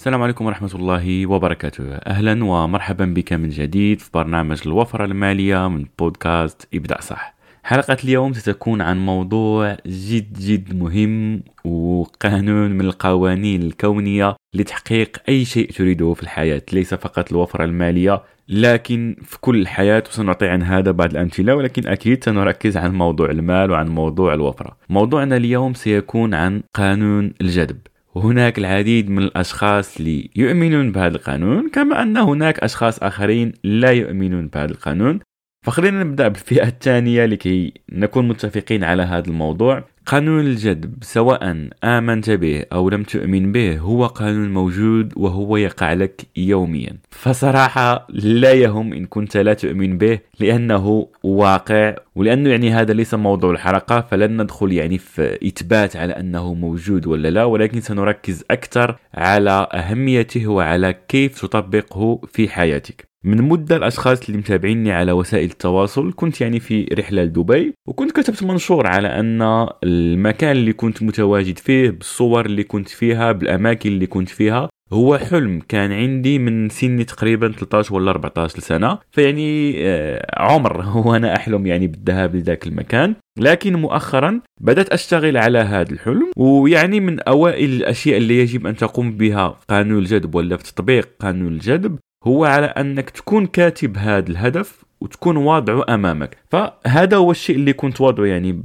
السلام 0.00 0.22
عليكم 0.22 0.46
ورحمة 0.46 0.70
الله 0.74 1.26
وبركاته. 1.26 1.94
أهلا 1.94 2.44
ومرحبا 2.44 3.04
بك 3.04 3.32
من 3.32 3.48
جديد 3.48 4.00
في 4.00 4.10
برنامج 4.14 4.60
الوفرة 4.66 5.04
المالية 5.04 5.68
من 5.68 5.84
بودكاست 5.98 6.68
ابدأ 6.74 7.00
صح. 7.00 7.34
حلقة 7.62 7.96
اليوم 8.04 8.32
ستكون 8.32 8.80
عن 8.80 9.06
موضوع 9.06 9.76
جد 9.86 10.38
جد 10.38 10.76
مهم 10.76 11.42
وقانون 11.64 12.70
من 12.70 12.80
القوانين 12.80 13.62
الكونية 13.62 14.36
لتحقيق 14.54 15.16
أي 15.28 15.44
شيء 15.44 15.70
تريده 15.70 16.14
في 16.14 16.22
الحياة. 16.22 16.62
ليس 16.72 16.94
فقط 16.94 17.32
الوفرة 17.32 17.64
المالية 17.64 18.22
لكن 18.48 19.16
في 19.22 19.40
كل 19.40 19.60
الحياة 19.60 20.04
وسنعطي 20.08 20.48
عن 20.48 20.62
هذا 20.62 20.90
بعض 20.90 21.10
الأمثلة 21.10 21.54
ولكن 21.54 21.86
أكيد 21.86 22.24
سنركز 22.24 22.76
عن 22.76 22.94
موضوع 22.94 23.30
المال 23.30 23.70
وعن 23.70 23.88
موضوع 23.88 24.34
الوفرة. 24.34 24.76
موضوعنا 24.88 25.36
اليوم 25.36 25.74
سيكون 25.74 26.34
عن 26.34 26.62
قانون 26.74 27.32
الجذب. 27.40 27.78
وهناك 28.14 28.58
العديد 28.58 29.10
من 29.10 29.22
الأشخاص 29.22 29.96
اللي 29.96 30.30
يؤمنون 30.36 30.92
بهذا 30.92 31.16
القانون 31.16 31.68
كما 31.68 32.02
أن 32.02 32.16
هناك 32.16 32.58
أشخاص 32.58 33.02
آخرين 33.02 33.52
لا 33.64 33.90
يؤمنون 33.90 34.48
بهذا 34.48 34.70
القانون. 34.70 35.20
فخلينا 35.66 36.04
نبدأ 36.04 36.28
بالفئة 36.28 36.68
الثانية 36.68 37.26
لكي 37.26 37.72
نكون 37.92 38.28
متفقين 38.28 38.84
على 38.84 39.02
هذا 39.02 39.28
الموضوع. 39.28 39.84
قانون 40.06 40.40
الجذب 40.40 40.94
سواء 41.02 41.68
آمنت 41.84 42.30
به 42.30 42.64
أو 42.72 42.88
لم 42.88 43.02
تؤمن 43.02 43.52
به 43.52 43.78
هو 43.78 44.06
قانون 44.06 44.52
موجود 44.52 45.12
وهو 45.16 45.56
يقع 45.56 45.92
لك 45.92 46.22
يوميا. 46.36 46.96
فصراحة 47.10 48.06
لا 48.10 48.52
يهم 48.52 48.92
إن 48.92 49.06
كنت 49.06 49.36
لا 49.36 49.54
تؤمن 49.54 49.98
به 49.98 50.18
لأنه 50.40 51.08
واقع 51.22 51.96
ولأنه 52.14 52.50
يعني 52.50 52.70
هذا 52.70 52.92
ليس 52.92 53.14
موضوع 53.14 53.50
الحلقة 53.50 54.00
فلن 54.00 54.42
ندخل 54.42 54.72
يعني 54.72 54.98
في 54.98 55.38
إثبات 55.46 55.96
على 55.96 56.12
أنه 56.12 56.54
موجود 56.54 57.06
ولا 57.06 57.30
لا 57.30 57.44
ولكن 57.44 57.80
سنركز 57.80 58.44
أكثر 58.50 58.96
على 59.14 59.68
أهميته 59.72 60.46
وعلى 60.46 60.94
كيف 61.08 61.40
تطبقه 61.40 62.20
في 62.32 62.48
حياتك. 62.48 63.09
من 63.24 63.42
مدة 63.42 63.76
الأشخاص 63.76 64.24
اللي 64.26 64.38
متابعيني 64.38 64.92
على 64.92 65.12
وسائل 65.12 65.50
التواصل 65.50 66.12
كنت 66.16 66.40
يعني 66.40 66.60
في 66.60 66.84
رحلة 66.84 67.22
لدبي 67.22 67.74
وكنت 67.88 68.12
كتبت 68.12 68.42
منشور 68.42 68.86
على 68.86 69.08
أن 69.08 69.66
المكان 69.84 70.50
اللي 70.50 70.72
كنت 70.72 71.02
متواجد 71.02 71.58
فيه 71.58 71.90
بالصور 71.90 72.46
اللي 72.46 72.64
كنت 72.64 72.88
فيها 72.88 73.32
بالأماكن 73.32 73.90
اللي 73.90 74.06
كنت 74.06 74.28
فيها 74.28 74.68
هو 74.92 75.18
حلم 75.18 75.60
كان 75.68 75.92
عندي 75.92 76.38
من 76.38 76.68
سني 76.68 77.04
تقريبا 77.04 77.52
13 77.52 77.94
ولا 77.94 78.10
14 78.10 78.60
سنة 78.60 78.98
فيعني 79.10 79.74
آه، 79.78 80.26
عمر 80.38 80.86
وأنا 81.06 81.36
أحلم 81.36 81.66
يعني 81.66 81.86
بالذهاب 81.86 82.36
لذاك 82.36 82.66
المكان. 82.66 83.14
لكن 83.38 83.76
مؤخرا 83.76 84.40
بدأت 84.60 84.88
أشتغل 84.88 85.36
على 85.36 85.58
هذا 85.58 85.92
الحلم 85.92 86.30
ويعني 86.36 87.00
من 87.00 87.20
أوائل 87.20 87.70
الأشياء 87.70 88.16
اللي 88.16 88.38
يجب 88.38 88.66
أن 88.66 88.76
تقوم 88.76 89.16
بها 89.16 89.58
قانون 89.68 89.98
الجذب 89.98 90.34
ولا 90.34 90.56
في 90.56 90.64
تطبيق 90.64 91.08
قانون 91.20 91.52
الجذب. 91.52 91.98
هو 92.24 92.44
على 92.44 92.66
أنك 92.66 93.10
تكون 93.10 93.46
كاتب 93.46 93.96
هذا 93.98 94.30
الهدف 94.30 94.84
وتكون 95.00 95.36
واضعه 95.36 95.94
أمامك. 95.94 96.36
فهذا 96.50 97.16
هو 97.16 97.30
الشيء 97.30 97.56
اللي 97.56 97.72
كنت 97.72 98.00
واضعه 98.00 98.24
يعني. 98.24 98.62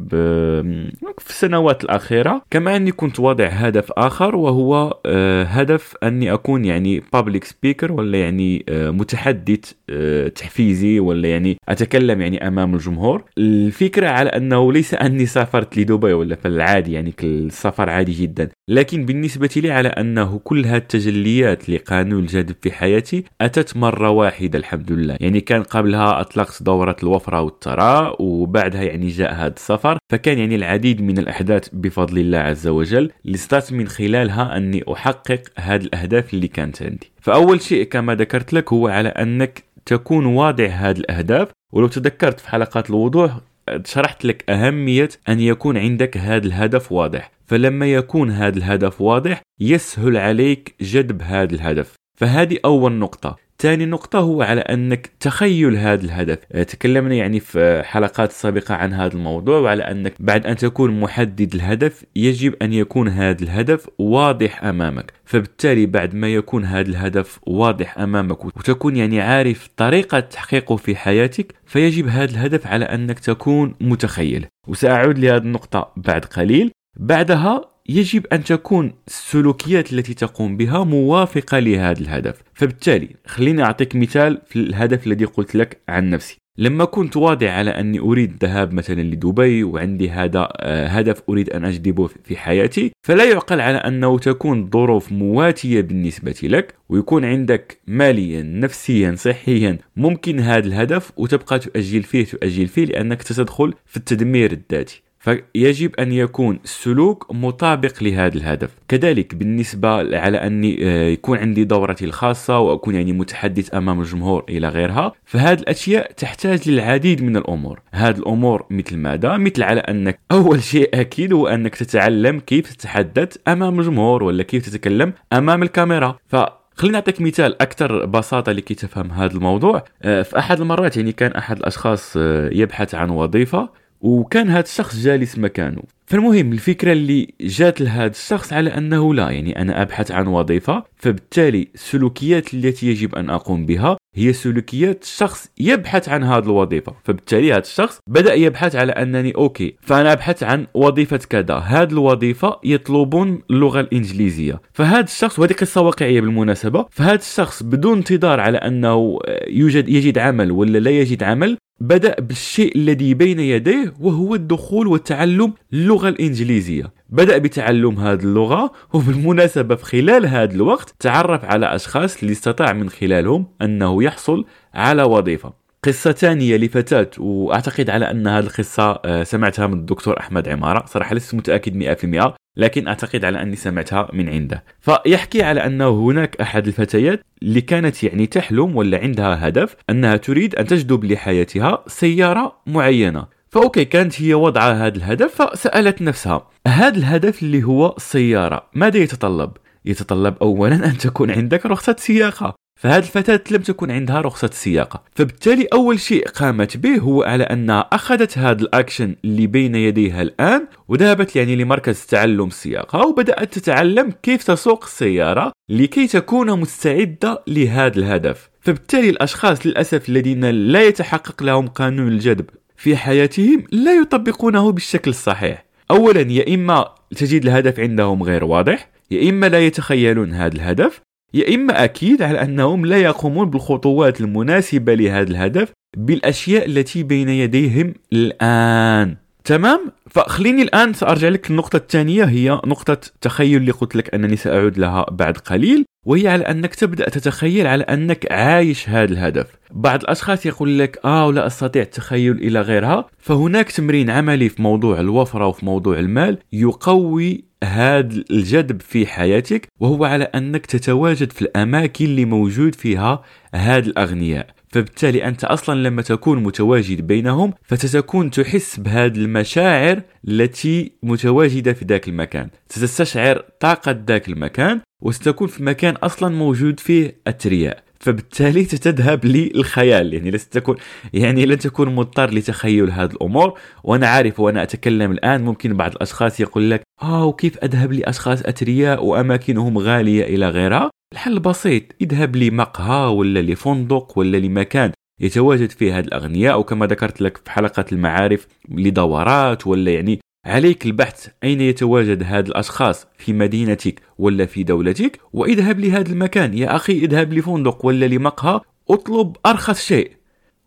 في 1.18 1.30
السنوات 1.30 1.84
الأخيرة. 1.84 2.42
كما 2.52 2.76
أني 2.76 2.92
كنت 2.92 3.20
واضع 3.20 3.46
هدف 3.46 3.92
آخر 3.92 4.36
وهو 4.36 5.00
آه، 5.06 5.44
هدف 5.44 5.96
أني 6.04 6.34
أكون 6.34 6.66
يعني 6.66 7.04
بابليك 7.14 7.44
سبيكر 7.44 7.92
ولا 7.92 8.20
يعني 8.20 8.66
آه، 8.70 8.90
متحدث 8.90 9.72
آه، 9.90 10.28
تحفيزي 10.28 11.00
ولا 11.00 11.30
يعني 11.30 11.58
أتكلم 11.70 12.22
يعني 12.22 12.48
أمام 12.48 12.74
الجمهور. 12.76 13.24
الفكرة 13.38 14.08
على 14.08 14.30
أنه 14.30 14.74
ليس 14.74 14.94
أني 14.94 15.26
سافرت 15.26 15.78
لدبي 15.78 16.14
ولا 16.14 16.36
في 16.36 16.48
العادي 16.48 16.94
يعني 16.94 17.14
السفر 17.24 17.90
عادي 17.90 18.12
جدا. 18.12 18.50
لكن 18.68 19.06
بالنسبة 19.06 19.50
لي 19.56 19.72
على 19.72 19.90
أنه 19.90 20.40
كل 20.44 20.66
هذه 20.66 20.78
التجليات 20.78 21.70
لقانون 21.70 22.20
الجذب 22.20 22.56
في 22.62 22.72
حياتي 22.72 23.24
أتت 23.42 23.78
مرة 23.78 24.10
واحدة 24.10 24.60
الحمد 24.60 24.92
لله. 24.92 25.18
يعني 25.20 25.42
كان 25.42 25.64
قبلها 25.64 26.22
أطلقت 26.22 26.64
دورة 26.64 26.96
الوفرة 27.04 27.42
والثراء 27.42 28.22
وبعدها 28.22 28.84
يعني 28.84 29.08
جاء 29.08 29.34
هذا 29.34 29.54
السفر. 29.54 29.98
فكان 30.12 30.38
يعني 30.38 30.56
العديد 30.56 31.02
من 31.02 31.18
الأحداث 31.18 31.70
بفضل 31.74 32.18
الله 32.18 32.38
عز 32.38 32.68
وجل 32.68 33.12
اللي 33.26 33.36
استطعت 33.36 33.74
من 33.74 33.88
خلالها 33.88 34.58
أني 34.58 34.84
أحقق 34.94 35.42
هذه 35.58 35.82
الأهداف 35.82 36.34
اللي 36.34 36.48
كانت 36.48 36.82
عندي. 36.82 37.12
فأول 37.22 37.62
شيء 37.62 37.84
كما 37.84 38.16
ذكرت 38.16 38.54
لك 38.54 38.74
هو 38.74 38.88
على 38.88 39.10
أنك 39.10 39.64
تكون 39.86 40.26
واضع 40.26 40.66
هذه 40.66 40.98
الأهداف 40.98 41.48
ولو 41.74 41.88
تذكرت 41.88 42.40
في 42.40 42.50
حلقات 42.50 42.90
الوضوح 42.90 43.38
شرحت 43.86 44.26
لك 44.26 44.50
أهمية 44.50 45.10
أن 45.30 45.40
يكون 45.40 45.78
عندك 45.78 46.18
هذا 46.18 46.48
الهدف 46.48 46.92
واضح. 46.92 47.32
فلما 47.46 47.94
يكون 47.94 48.32
هذا 48.32 48.58
الهدف 48.58 49.02
واضح 49.02 49.42
يسهل 49.60 50.18
عليك 50.18 50.76
جذب 50.82 51.22
هذا 51.22 51.56
الهدف. 51.56 51.96
فهذه 52.16 52.58
أول 52.66 52.92
نقطة. 52.92 53.46
ثاني 53.60 53.86
نقطة 53.86 54.20
هو 54.20 54.42
على 54.42 54.62
أنك 54.62 55.10
تخيل 55.20 55.78
هذا 55.78 56.06
الهدف. 56.06 56.38
آه، 56.52 56.64
تكلمنا 56.64 57.16
يعني 57.16 57.40
في 57.40 57.84
حلقات 57.84 58.32
سابقة 58.32 58.76
عن 58.76 58.94
هذا 58.94 59.14
الموضوع 59.14 59.60
وعلى 59.60 59.84
أنك 59.84 60.14
بعد 60.20 60.46
أن 60.46 60.56
تكون 60.56 61.00
محدد 61.00 61.56
الهدف 61.56 62.04
يجب 62.16 62.56
أن 62.62 62.74
يكون 62.74 63.08
هذا 63.08 63.44
الهدف 63.44 63.90
واضح 63.98 64.64
أمامك. 64.64 65.14
فبالتالي 65.26 65.86
بعد 65.86 66.16
ما 66.16 66.34
يكون 66.34 66.66
هذا 66.66 66.90
الهدف 66.90 67.40
واضح 67.48 67.98
أمامك 67.98 68.46
وتكون 68.46 68.96
يعني 68.96 69.22
عارف 69.22 69.70
طريقة 69.78 70.20
تحقيقه 70.20 70.76
في 70.76 70.96
حياتك 70.96 71.54
فيجب 71.66 72.08
هذا 72.08 72.32
الهدف 72.32 72.68
على 72.68 72.86
أنك 72.86 73.20
تكون 73.20 73.76
متخيل. 73.82 74.46
وسأعود 74.68 75.20
لهذه 75.20 75.38
النقطة 75.38 75.92
بعد 75.98 76.26
قليل. 76.26 76.72
بعدها 76.98 77.75
يجب 77.90 78.26
أن 78.34 78.44
تكون 78.44 78.94
السلوكيات 79.08 79.94
التي 79.94 80.14
تقوم 80.14 80.58
بها 80.58 80.84
موافقة 80.84 81.60
لهذا 81.60 82.00
الهدف. 82.00 82.42
فبالتالي 82.54 83.10
خليني 83.28 83.64
أعطيك 83.64 83.96
مثال 83.96 84.42
في 84.48 84.60
الهدف 84.60 85.08
الذي 85.08 85.26
قلت 85.26 85.56
لك 85.56 85.78
عن 85.90 86.10
نفسي. 86.10 86.46
لما 86.58 86.86
كنت 86.86 87.18
واضع 87.18 87.52
على 87.52 87.72
أني 87.72 88.00
أريد 88.00 88.32
الذهاب 88.32 88.74
مثلا 88.74 89.02
لدبي 89.02 89.64
وعندي 89.64 90.10
هذا 90.10 90.48
آه، 90.52 90.88
هدف 90.88 91.22
أريد 91.30 91.50
أن 91.50 91.66
أجذبه 91.66 92.10
في 92.24 92.38
حياتي 92.38 92.92
فلا 93.08 93.24
يعقل 93.24 93.62
على 93.62 93.78
أنه 93.78 94.20
تكون 94.20 94.70
ظروف 94.70 95.12
مواتية 95.12 95.82
بالنسبة 95.82 96.36
لك 96.44 96.74
ويكون 96.90 97.26
عندك 97.26 97.78
ماليا 97.88 98.44
نفسيا 98.44 99.16
صحيا 99.16 99.78
ممكن 99.96 100.40
هذا 100.40 100.68
الهدف 100.68 101.12
وتبقى 101.18 101.60
تؤجل 101.60 102.04
فيه 102.04 102.26
تؤجل 102.26 102.68
فيه 102.68 102.86
لأنك 102.86 103.22
ستدخل 103.22 103.74
في 103.86 103.98
التدمير 103.98 104.52
الذاتي. 104.52 105.05
فيجب 105.26 105.96
أن 106.00 106.12
يكون 106.12 106.60
السلوك 106.64 107.28
مطابق 107.32 108.04
لهذا 108.04 108.38
الهدف. 108.38 108.70
كذلك 108.88 109.36
بالنسبة 109.36 110.18
على 110.18 110.38
أني 110.38 110.78
آه، 110.82 111.08
يكون 111.08 111.38
عندي 111.38 111.64
دورتي 111.64 112.06
الخاصة 112.06 112.60
وأكون 112.60 112.96
يعني 112.96 113.14
متحدث 113.14 113.76
أمام 113.76 114.00
الجمهور 114.00 114.44
إلى 114.50 114.68
غيرها 114.70 115.12
فهذه 115.26 115.60
الأشياء 115.60 116.12
تحتاج 116.12 116.70
للعديد 116.70 117.24
من 117.24 117.38
الأمور. 117.38 117.82
هذه 117.92 118.18
الأمور 118.18 118.66
مثل 118.70 118.98
ماذا؟ 118.98 119.38
مثل 119.38 119.64
على 119.64 119.80
أنك 119.80 120.20
أول 120.32 120.64
شيء 120.64 120.90
أكيد 120.94 121.34
هو 121.34 121.48
أنك 121.48 121.76
تتعلم 121.76 122.40
كيف 122.40 122.74
تتحدث 122.76 123.38
أمام 123.48 123.80
الجمهور 123.80 124.24
ولا 124.24 124.44
كيف 124.44 124.66
تتكلم 124.66 125.14
أمام 125.34 125.64
الكاميرا. 125.64 126.18
ف 126.28 126.36
خلينا 126.76 126.98
نعطيك 126.98 127.22
مثال 127.22 127.62
أكثر 127.62 128.06
بساطة 128.06 128.52
لكي 128.52 128.74
تفهم 128.74 129.12
هذا 129.12 129.34
الموضوع. 129.34 129.84
آه، 130.04 130.22
في 130.22 130.40
أحد 130.40 130.62
المرات 130.62 130.98
يعني 130.98 131.12
كان 131.12 131.32
أحد 131.32 131.58
الأشخاص 131.58 132.14
آه، 132.18 132.50
يبحث 132.54 132.96
عن 132.96 133.10
وظيفة 133.10 133.70
وكان 134.06 134.50
هذا 134.50 134.60
الشخص 134.60 134.96
جالس 135.04 135.38
مكانه 135.38 135.82
فالمهم 136.08 136.52
الفكرة 136.54 136.92
اللي 136.92 137.34
جات 137.42 137.82
لهذا 137.82 138.12
الشخص 138.12 138.54
على 138.54 138.70
أنه 138.70 139.14
لا 139.14 139.30
يعني 139.30 139.62
أنا 139.62 139.82
أبحث 139.82 140.12
عن 140.12 140.28
وظيفة 140.28 140.84
فبالتالي 140.98 141.68
السلوكيات 141.76 142.54
التي 142.54 142.88
يجب 142.88 143.16
أن 143.16 143.30
أقوم 143.30 143.66
بها 143.66 143.98
هي 144.16 144.34
سلوكيات 144.34 145.04
شخص 145.04 145.52
يبحث 145.60 146.10
عن 146.10 146.24
هذه 146.24 146.44
الوظيفة. 146.44 146.96
فبالتالي 147.04 147.52
هذا 147.52 147.60
الشخص 147.60 148.00
بدأ 148.08 148.34
يبحث 148.34 148.76
على 148.76 148.92
أنني 148.92 149.36
أوكي 149.36 149.76
فأنا 149.82 150.14
أبحث 150.14 150.44
عن 150.44 150.68
وظيفة 150.74 151.18
كذا. 151.18 151.56
هذه 151.56 151.92
الوظيفة 151.92 152.60
يطلبون 152.64 153.42
اللغة 153.50 153.80
الإنجليزية. 153.80 154.62
فهذا 154.74 155.04
الشخص 155.04 155.40
وهذه 155.40 155.54
قصة 155.54 155.82
واقعية 155.82 156.22
بالمناسبة 156.22 156.86
فهذا 156.92 157.16
الشخص 157.16 157.64
بدون 157.64 157.98
انتظار 157.98 158.40
على 158.40 158.58
أنه 158.58 159.20
يوجد 159.48 159.90
يجد 159.90 160.18
عمل 160.18 160.52
ولا 160.52 160.78
لا 160.78 160.92
يجد 160.92 161.24
عمل 161.24 161.58
بدأ 161.80 162.16
بالشيء 162.20 162.78
الذي 162.78 163.14
بين 163.14 163.40
يديه 163.40 163.94
وهو 164.00 164.36
الدخول 164.36 164.88
وتعلم 164.88 165.54
اللغة 165.74 166.10
الإنجليزية. 166.10 166.94
بدأ 167.10 167.38
بتعلم 167.38 168.00
هذه 168.00 168.20
اللغة 168.20 168.72
وبالمناسبة 168.94 169.76
في 169.76 169.86
خلال 169.86 170.26
هذا 170.26 170.54
الوقت 170.54 170.96
تعرف 171.00 171.46
على 171.46 171.76
أشخاص 171.76 172.22
اللي 172.22 172.32
استطاع 172.32 172.74
من 172.74 172.90
خلالهم 172.90 173.48
أنه 173.62 174.04
يحصل 174.04 174.46
على 174.74 175.04
وظيفة. 175.04 175.54
قصة 175.84 176.12
ثانية 176.12 176.58
لفتاة 176.58 177.10
وأعتقد 177.18 177.90
على 177.90 178.12
أن 178.12 178.28
هذه 178.28 178.44
القصة 178.44 179.00
آه، 179.06 179.24
سمعتها 179.24 179.68
من 179.68 179.74
الدكتور 179.74 180.20
أحمد 180.20 180.50
عمارة. 180.50 180.86
صراحة 180.86 181.16
لست 181.16 181.36
متأكد 181.36 181.76
100% 181.76 182.36
لكن 182.58 182.88
أعتقد 182.88 183.26
على 183.26 183.42
أني 183.42 183.56
سمعتها 183.56 184.10
من 184.14 184.30
عنده. 184.30 184.64
فيحكي 184.82 185.44
على 185.44 185.66
أنه 185.66 185.90
هناك 185.90 186.42
أحد 186.42 186.68
الفتيات 186.68 187.22
اللي 187.44 187.62
كانت 187.62 188.04
يعني 188.04 188.26
تحلم 188.26 188.76
ولا 188.76 188.98
عندها 188.98 189.48
هدف 189.48 189.76
أنها 189.90 190.18
تريد 190.18 190.56
أن 190.56 190.66
تجذب 190.68 191.06
لحياتها 191.06 191.84
سيارة 191.88 192.56
معينة. 192.68 193.26
فأوكي 193.50 193.86
كانت 193.86 194.22
هي 194.22 194.34
وضع 194.34 194.72
هذا 194.72 194.98
الهدف 194.98 195.42
فسألت 195.42 196.02
نفسها 196.02 196.48
هذا 196.68 196.98
الهدف 196.98 197.44
اللي 197.44 197.64
هو 197.64 197.94
السيارة 197.98 198.68
ماذا 198.74 198.98
يتطلب؟ 198.98 199.52
يتطلب 199.86 200.36
أولا 200.42 200.76
أن 200.76 200.98
تكون 200.98 201.32
عندك 201.32 201.66
رخصة 201.66 201.96
سياقة. 202.00 202.56
فهذه 202.76 203.04
الفتاة 203.04 203.42
لم 203.52 203.62
تكن 203.62 203.92
عندها 203.92 204.22
رخصة 204.22 204.48
السياقة 204.48 205.04
فبالتالي 205.16 205.68
أول 205.74 206.00
شيء 206.00 206.28
قامت 206.28 206.78
به 206.78 206.98
هو 206.98 207.24
على 207.24 207.44
أنها 207.44 207.80
أخذت 207.80 208.38
هذا 208.38 208.62
الأكشن 208.62 209.16
اللي 209.26 209.48
بين 209.48 209.76
يديها 209.76 210.22
الآن 210.22 210.68
وذهبت 210.88 211.36
يعني 211.36 211.56
لمركز 211.56 212.06
تعلم 212.06 212.48
السياقة 212.48 213.08
وبدأت 213.08 213.54
تتعلم 213.54 214.14
كيف 214.24 214.44
تسوق 214.44 214.84
السيارة 214.84 215.52
لكي 215.70 216.08
تكون 216.08 216.60
مستعدة 216.60 217.44
لهذا 217.48 217.98
الهدف. 218.00 218.50
فبالتالي 218.62 219.10
الأشخاص 219.10 219.66
للأسف 219.66 220.10
الذين 220.10 220.46
لا 220.46 220.84
يتحقق 220.84 221.44
لهم 221.44 221.68
قانون 221.68 222.08
الجذب 222.08 222.46
في 222.78 222.98
حياتهم 222.98 223.64
لا 223.72 223.94
يطبقونه 223.94 224.72
بالشكل 224.72 225.12
الصحيح. 225.12 225.66
أولا 225.92 226.22
يا 226.22 226.56
إما 226.56 226.96
تجد 227.16 227.44
الهدف 227.44 227.80
عندهم 227.80 228.24
غير 228.24 228.44
واضح 228.44 228.90
يا 229.12 229.30
إما 229.30 229.50
لا 229.50 229.66
يتخيلون 229.66 230.34
هذا 230.34 230.56
الهدف 230.56 231.02
يا 231.36 231.56
إما 231.56 231.84
أكيد 231.84 232.22
على 232.22 232.42
أنهم 232.42 232.86
لا 232.86 232.98
يقومون 232.98 233.50
بالخطوات 233.50 234.22
المناسبة 234.22 234.94
لهذا 234.94 235.32
الهدف 235.32 235.72
بالأشياء 235.98 236.66
التي 236.66 237.04
بين 237.04 237.30
يديهم 237.30 237.94
الآن. 238.14 239.16
تمام؟ 239.44 239.92
فخليني 240.10 240.62
الآن 240.62 240.94
سأرجع 240.94 241.28
لك 241.28 241.50
النقطة 241.52 241.78
الثانية 241.78 242.24
هي 242.24 242.50
نقطة 242.50 242.98
تخيل 243.22 243.58
اللي 243.58 243.72
قلت 243.72 243.96
لك 243.96 244.14
أنني 244.14 244.36
سأعود 244.36 244.78
لها 244.78 245.06
بعد 245.12 245.38
قليل. 245.38 245.86
وهي 246.06 246.28
على 246.28 246.44
أنك 246.44 246.76
تبدأ 246.76 247.10
تتخيل 247.10 247.68
على 247.68 247.84
أنك 247.84 248.32
عايش 248.32 248.90
هذا 248.90 249.12
الهدف. 249.14 249.48
بعض 249.72 250.02
الأشخاص 250.02 250.46
يقول 250.46 250.80
لك 250.80 251.00
آه 251.06 251.32
لا 251.32 251.48
أستطيع 251.48 251.82
التخيل 251.82 252.38
إلى 252.38 252.62
غيرها. 252.62 253.06
فهناك 253.18 253.72
تمرين 253.72 254.10
عملي 254.10 254.50
في 254.50 254.62
موضوع 254.62 255.00
الوفرة 255.00 255.48
وفي 255.48 255.66
موضوع 255.66 256.00
المال 256.00 256.38
يقوي 256.54 257.46
هذا 257.64 258.24
الجذب 258.32 258.82
في 258.82 259.06
حياتك 259.06 259.68
وهو 259.80 260.06
على 260.06 260.24
أنك 260.24 260.66
تتواجد 260.66 261.32
في 261.32 261.42
الأماكن 261.42 262.06
اللي 262.06 262.26
موجود 262.26 262.76
فيها 262.76 263.24
هذا 263.56 263.86
الأغنياء. 263.86 264.55
فبالتالي 264.76 265.28
أنت 265.28 265.44
أصلا 265.44 265.80
لما 265.80 266.02
تكون 266.02 266.44
متواجد 266.44 267.08
بينهم 267.08 267.54
فتتكون 267.64 268.32
تحس 268.32 268.80
بهذه 268.80 269.18
المشاعر 269.18 270.02
التي 270.28 270.92
متواجدة 271.04 271.74
في 271.74 271.86
ذاك 271.86 272.08
المكان. 272.08 272.50
ستستشعر 272.70 273.46
طاقة 273.60 274.04
ذاك 274.08 274.30
المكان 274.30 274.82
وستكون 275.02 275.48
في 275.48 275.64
مكان 275.64 275.94
أصلا 275.94 276.36
موجود 276.36 276.80
فيه 276.80 277.16
أثرياء 277.28 277.84
فبالتالي 278.00 278.64
ستذهب 278.64 279.26
للخيال 279.26 280.14
يعني 280.14 280.32
لست 280.32 280.54
تكون 280.54 280.76
يعني 281.14 281.46
لن 281.46 281.60
تكون 281.60 281.96
مضطر 281.96 282.34
لتخيل 282.34 282.92
هذه 282.92 283.12
الأمور. 283.12 283.60
وأنا 283.84 284.08
عارف 284.08 284.40
وأنا 284.40 284.64
أتكلم 284.64 285.12
الآن 285.12 285.44
ممكن 285.44 285.74
بعض 285.74 285.92
الأشخاص 285.92 286.40
يقول 286.40 286.72
لك 286.72 286.82
آه 287.02 287.26
وكيف 287.26 287.58
أذهب 287.58 287.94
لأشخاص 287.94 288.42
اثرياء 288.42 289.06
وأماكنهم 289.06 289.78
غالية 289.78 290.24
إلى 290.24 290.50
غيرها؟ 290.50 290.90
الحل 291.14 291.40
بسيط 291.40 291.84
اذهب 292.02 292.36
لمقهى 292.36 293.08
ولا 293.14 293.42
لفندق 293.42 294.18
ولا 294.20 294.38
لمكان 294.38 294.92
يتواجد 295.20 295.72
فيه 295.72 295.98
هذه 295.98 296.06
الأغنياء 296.06 296.60
وكما 296.60 296.86
ذكرت 296.86 297.22
لك 297.22 297.38
في 297.38 297.52
حلقة 297.52 297.86
المعارف 297.92 298.48
لدورات 298.70 299.68
ولا 299.68 299.92
يعني 299.92 300.20
عليك 300.46 300.86
البحث 300.86 301.28
أين 301.44 301.62
يتواجد 301.62 302.24
هاد 302.24 302.48
الأشخاص 302.48 303.08
في 303.18 303.34
مدينتك 303.34 304.02
ولا 304.18 304.46
في 304.46 304.64
دولتك؟ 304.64 305.20
واذهب 305.34 305.80
لهذا 305.80 306.12
المكان 306.12 306.54
يا 306.54 306.76
أخي 306.76 306.94
اذهب 306.94 307.34
لفندق 307.34 307.86
ولا 307.86 308.06
لمقهى 308.06 308.60
اطلب 308.90 309.38
أرخص 309.46 309.86
شيء. 309.86 310.12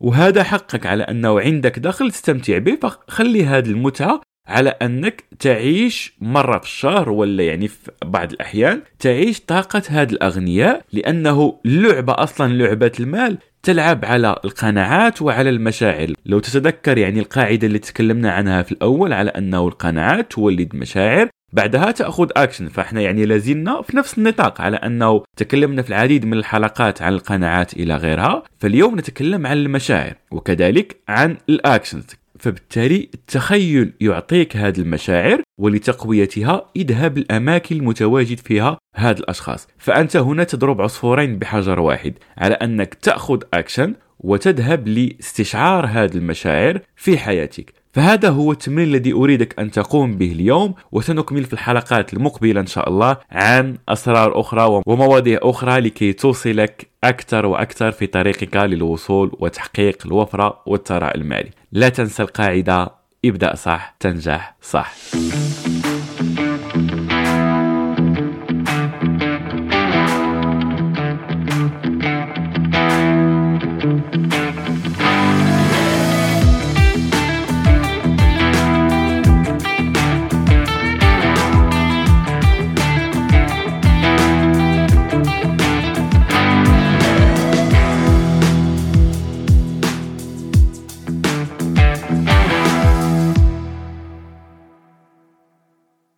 وهذا 0.01 0.43
حقك 0.43 0.87
على 0.87 1.03
أنه 1.03 1.41
عندك 1.41 1.79
دخل 1.79 2.11
تستمتع 2.11 2.59
به 2.59 2.79
فخلي 2.83 3.45
هذه 3.45 3.69
المتعة 3.69 4.21
على 4.49 4.71
أنك 4.71 5.25
تعيش 5.39 6.15
مرة 6.21 6.59
في 6.59 6.65
الشهر 6.65 7.11
ولا 7.11 7.45
يعني 7.45 7.69
في 7.69 7.91
بعض 8.05 8.33
الأحيان 8.33 8.83
تعيش 8.99 9.41
طاقة 9.41 9.83
هذه 9.89 10.11
الأغنياء 10.13 10.83
لأنه 10.93 11.61
اللعبة 11.67 12.13
أصلا 12.13 12.53
لعبة 12.53 12.93
المال 13.01 13.39
تلعب 13.63 14.05
على 14.05 14.37
القناعات 14.45 15.23
وعلى 15.23 15.51
المشاعر. 15.51 16.13
لو 16.27 16.39
تتذكر 16.39 16.99
يعني 16.99 17.21
القاعدة 17.21 17.67
اللي 17.67 17.79
تكلمنا 17.79 18.33
عنها 18.33 18.63
في 18.63 18.73
الأول 18.73 19.13
على 19.13 19.31
أنه 19.31 19.69
القناعات 19.69 20.33
تولد 20.33 20.75
مشاعر 20.75 21.29
بعدها 21.53 21.91
تأخذ 21.91 22.29
أكشن 22.37 22.69
فإحنا 22.69 23.01
يعني 23.01 23.27
لازلنا 23.27 23.83
في 23.83 23.97
نفس 23.97 24.19
النطاق 24.19 24.61
على 24.61 24.77
أنه 24.77 25.23
تكلمنا 25.37 25.83
في 25.83 25.89
العديد 25.89 26.25
من 26.25 26.39
الحلقات 26.39 27.03
عن 27.03 27.13
القناعات 27.13 27.73
إلى 27.73 27.97
غيرها 27.97 28.43
فاليوم 28.59 28.99
نتكلم 28.99 29.47
عن 29.47 29.57
المشاعر 29.57 30.15
وكذلك 30.31 30.97
عن 31.09 31.37
ال 31.49 31.56
actions 31.56 32.07
فبالتالي 32.39 33.09
التخيل 33.15 33.93
يعطيك 34.01 34.57
هذه 34.57 34.79
المشاعر 34.81 35.43
ولتقويتها 35.59 36.71
اذهب 36.77 37.19
الأماكن 37.19 37.77
المتواجد 37.77 38.39
فيها 38.39 38.79
هاد 38.97 39.19
الأشخاص. 39.19 39.69
فأنت 39.79 40.17
هنا 40.17 40.45
تضرب 40.45 40.81
عصفورين 40.81 41.39
بحجر 41.39 41.81
واحد 41.81 42.15
على 42.39 42.55
أنك 42.55 42.95
تأخذ 42.95 43.43
أكشن 43.55 43.95
وتذهب 44.21 44.89
لاستشعار 44.89 45.87
هذه 45.87 46.15
المشاعر 46.15 46.81
في 46.97 47.19
حياتك. 47.19 47.75
فهذا 47.99 48.29
هو 48.31 48.53
التمرين 48.53 48.89
الذي 48.89 49.13
أريدك 49.13 49.59
أن 49.59 49.71
تقوم 49.71 50.17
به 50.17 50.33
اليوم 50.33 50.75
وسنكمل 50.93 51.45
في 51.45 51.53
الحلقات 51.53 52.15
المقبلة 52.15 52.61
إن 52.61 52.67
شاء 52.67 52.89
الله 52.89 53.17
عن 53.31 53.79
أسرار 53.89 54.41
أخرى 54.41 54.83
ومواضيع 54.87 55.39
أخرى 55.43 55.81
لكي 55.81 56.13
توصلك 56.13 56.87
أكثر 57.05 57.47
وأكثر 57.47 57.91
في 57.91 58.07
طريقك 58.07 58.57
للوصول 58.57 59.37
وتحقيق 59.41 60.07
الوفرة 60.07 60.63
والثراء 60.67 61.17
المالي. 61.17 61.51
لا 61.73 61.89
تنسى 61.89 62.23
القاعدة 62.23 62.91
ابدأ 63.25 63.55
صح 63.55 63.95
تنجح 64.01 64.57
صح. 64.63 64.95